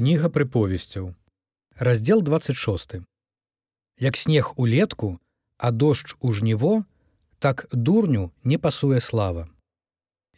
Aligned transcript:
Кніга 0.00 0.30
прыповесцяў. 0.32 1.12
Раздзел 1.76 2.22
26. 2.22 3.04
Як 3.98 4.16
снег 4.16 4.54
улетку, 4.56 5.20
а 5.58 5.70
дождж 5.70 6.14
у 6.20 6.32
жніво, 6.32 6.84
так 7.38 7.68
дурню 7.70 8.32
не 8.42 8.56
пасуе 8.56 9.00
слава. 9.00 9.48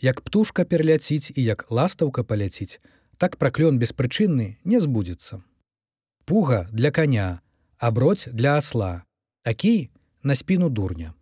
Як 0.01 0.21
птушка 0.21 0.65
пераляціць 0.65 1.31
і 1.37 1.45
як 1.45 1.71
ластаўка 1.71 2.25
паляціць, 2.25 2.81
так 3.23 3.39
праклён 3.39 3.79
беспрычынны 3.79 4.59
не 4.65 4.81
збудзецца. 4.81 5.47
Пуга 6.25 6.67
для 6.73 6.91
коня, 6.91 7.41
а 7.79 7.91
бродь 7.93 8.27
для 8.33 8.59
асла, 8.59 9.05
Акі 9.45 9.91
на 10.23 10.35
спіну 10.35 10.71
дурня. 10.71 11.15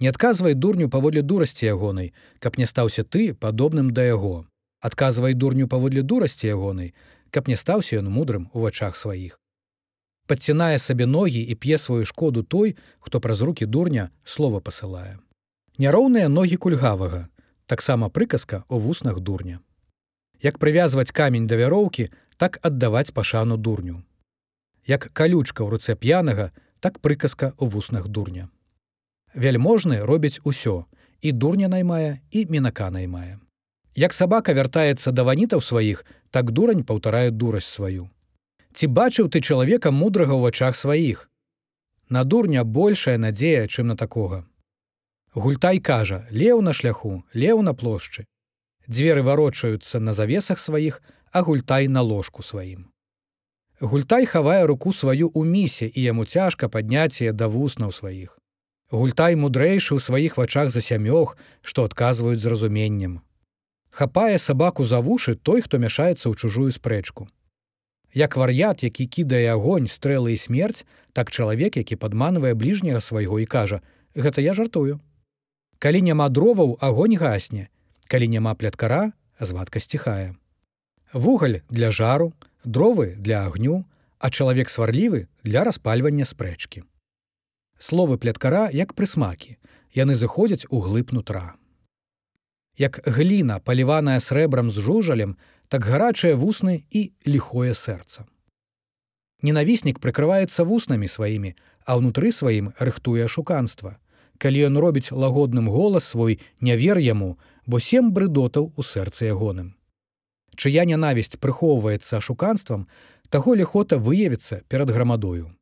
Не 0.00 0.08
адказвай 0.08 0.54
дурню 0.54 0.88
паводле 0.88 1.20
дурасці 1.20 1.66
ягонай, 1.66 2.14
каб 2.38 2.56
не 2.56 2.64
стаўся 2.64 3.04
ты 3.04 3.34
падобным 3.34 3.92
да 3.92 4.08
яго. 4.08 4.46
Адказвай 4.80 5.34
дурню 5.34 5.68
паводле 5.68 6.00
дурасці 6.00 6.48
ягонай, 6.48 6.94
каб 7.30 7.48
не 7.48 7.56
стаўся 7.56 7.98
ён 7.98 8.10
мудрым 8.10 8.50
у 8.52 8.66
вачах 8.66 8.96
сваіх. 8.96 9.40
Падцінае 10.26 10.78
сабе 10.78 11.06
ногі 11.06 11.40
і 11.42 11.54
п'е 11.54 11.78
сваю 11.78 12.04
шкоду 12.06 12.42
той, 12.42 12.76
хто 13.00 13.20
праз 13.20 13.42
рукі 13.42 13.66
дурня 13.66 14.10
слова 14.24 14.60
пасылае. 14.60 15.18
Няроўныя 15.78 16.28
ногі 16.28 16.56
кульгавага, 16.56 17.26
таксама 17.66 18.10
прыказка 18.10 18.62
ў 18.70 18.78
вуснах 18.78 19.18
дурня. 19.18 19.58
Як 20.42 20.58
прывязваць 20.62 21.10
камень 21.10 21.46
да 21.46 21.56
вяроўкі, 21.56 22.08
так 22.36 22.58
аддаваць 22.62 23.10
пашану 23.10 23.56
дурню. 23.56 24.02
Як 24.86 25.10
калючка 25.12 25.66
ў 25.66 25.74
руцэ 25.74 25.98
п'янага, 25.98 26.52
так 26.80 27.00
прыказка 27.00 27.52
ў 27.58 27.66
вуснах 27.66 28.08
дурня. 28.08 28.48
Вяльможны 29.34 30.00
робяць 30.06 30.40
усё, 30.44 30.86
і 31.20 31.32
дурня 31.32 31.68
наймае 31.68 32.20
і 32.30 32.46
мінака 32.46 32.90
наймае. 32.90 33.38
Як 33.96 34.12
сабака 34.14 34.52
вяртаецца 34.54 35.10
да 35.10 35.22
ванітаў 35.26 35.60
сваіх, 35.60 36.04
так 36.30 36.52
дурань 36.54 36.84
паўтарае 36.84 37.30
дурасць 37.30 37.66
сваю. 37.66 38.08
Ці 38.72 38.86
бачыў 38.86 39.26
ты 39.28 39.42
чалавека 39.42 39.90
мудрага 39.90 40.34
ў 40.38 40.46
вачах 40.46 40.76
сваіх. 40.78 41.26
На 42.08 42.22
дурня 42.24 42.62
большая 42.62 43.18
надзея, 43.18 43.66
чым 43.66 43.90
на 43.90 43.96
такога. 43.96 44.46
Гультай 45.34 45.80
кажа: 45.80 46.26
леў 46.30 46.62
на 46.62 46.72
шляху, 46.72 47.24
леў 47.34 47.62
на 47.62 47.74
плошчы. 47.74 48.26
Дзверы 48.86 49.22
варочаюцца 49.22 49.98
на 49.98 50.12
завесах 50.12 50.58
сваіх, 50.58 51.02
а 51.32 51.42
гультай 51.42 51.88
на 51.88 52.02
ложку 52.02 52.42
сваім. 52.42 52.86
Гультай 53.80 54.26
хавае 54.26 54.66
руку 54.66 54.92
сваю 54.92 55.30
ў 55.34 55.42
місе 55.46 55.90
і 55.90 56.02
яму 56.02 56.26
цяжка 56.26 56.68
падняць 56.68 57.22
яе 57.22 57.32
да 57.32 57.50
вуснаў 57.50 57.90
сваіх. 57.90 58.38
Гультай 58.90 59.34
мудрэйшы 59.34 59.98
ў 59.98 60.00
сваіх 60.02 60.38
вачах 60.38 60.70
за 60.70 60.78
сямёг, 60.78 61.34
што 61.62 61.86
адказваюць 61.90 62.42
зразуменнем 62.42 63.22
хапае 63.90 64.38
сабаку 64.38 64.84
за 64.84 65.00
вушы 65.00 65.34
той, 65.34 65.60
хто 65.62 65.78
мяшаецца 65.78 66.30
ў 66.30 66.34
чужую 66.34 66.70
спрэчку. 66.70 67.28
Як 68.14 68.36
вар'ят, 68.36 68.82
які 68.82 69.06
кідае 69.06 69.52
агонь, 69.52 69.86
стрэлы 69.86 70.34
і 70.34 70.36
смерць, 70.38 70.86
так 71.12 71.30
чалавек, 71.30 71.76
які 71.76 71.96
падманвае 71.96 72.54
бліжняга 72.54 73.00
свайго 73.00 73.38
і 73.38 73.46
кажа: 73.46 73.82
«Гэта 74.14 74.42
я 74.42 74.54
жартую. 74.54 74.98
Калі 75.78 76.02
няма 76.02 76.28
дроваў, 76.28 76.78
агонь 76.80 77.16
гасне, 77.16 77.68
калі 78.06 78.28
няма 78.28 78.54
пляткара, 78.54 79.12
звадка 79.38 79.80
сціхае. 79.80 80.34
Вугаль 81.12 81.62
для 81.70 81.90
жару, 81.90 82.34
дровы 82.64 83.14
для 83.14 83.46
агню, 83.46 83.86
а 84.18 84.30
чалавек 84.30 84.68
сварлівы 84.68 85.28
для 85.44 85.64
распальвання 85.64 86.26
спрэчкі. 86.26 86.82
Словы 87.78 88.18
пляткара 88.18 88.68
як 88.74 88.92
прысмакі, 88.94 89.56
яны 89.94 90.14
зыходзяць 90.14 90.66
у 90.68 90.82
глыб 90.82 91.14
нутра 91.14 91.59
як 92.80 93.00
гліна 93.04 93.58
паліваная 93.60 94.20
срэбрам 94.24 94.70
з 94.72 94.80
жужалем, 94.80 95.36
так 95.68 95.84
гарачыя 95.84 96.32
вусны 96.32 96.88
і 96.88 97.12
ліхое 97.28 97.76
сэрца. 97.76 98.24
Ненавіснік 99.44 100.00
прыкрываецца 100.00 100.64
вуснамі 100.64 101.04
сваімі, 101.04 101.52
а 101.84 102.00
ўнутры 102.00 102.32
сваім 102.32 102.72
рыхтуе 102.80 103.28
шуканства. 103.28 104.00
Калі 104.40 104.72
ён 104.72 104.80
робіць 104.80 105.12
лагодным 105.12 105.68
голас 105.68 106.08
свой, 106.08 106.40
не 106.60 106.76
вер 106.76 106.96
яму, 106.96 107.36
бо 107.68 107.80
сем 107.80 108.12
брыдотаў 108.16 108.72
у 108.72 108.82
сэрцы 108.82 109.28
ягоным. 109.28 109.76
Чыя 110.56 110.88
нянавісць 110.88 111.36
прыхоўваецца 111.36 112.24
шуканствам, 112.24 112.88
таго 113.28 113.54
ліхота 113.54 114.00
выявіцца 114.00 114.64
перад 114.68 114.88
грамадою. 114.88 115.52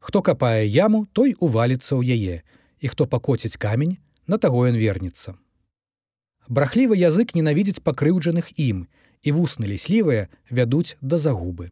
Хто 0.00 0.20
капае 0.20 0.68
яму, 0.68 1.06
той 1.12 1.32
уваліцца 1.40 1.96
ў 1.96 2.04
яе, 2.04 2.44
і 2.80 2.86
хто 2.88 3.08
пакоціць 3.08 3.56
камень, 3.56 3.96
на 4.28 4.36
таго 4.36 4.68
ён 4.68 4.76
вернецца 4.76 5.40
брахлівы 6.50 6.98
язык 6.98 7.34
ненавідзець 7.38 7.82
пакрыўджаных 7.86 8.50
ім 8.58 8.86
і 9.22 9.32
вусны 9.36 9.70
ліслівыя 9.70 10.26
вядуць 10.50 10.98
да 11.00 11.16
загубы 11.16 11.70